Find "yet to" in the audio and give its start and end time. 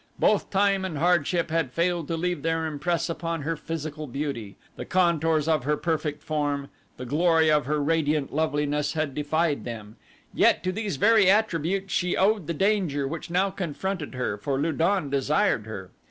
10.33-10.71